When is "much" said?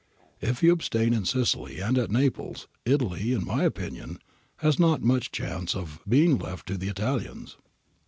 5.03-5.31